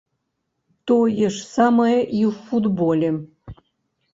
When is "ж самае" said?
1.35-1.99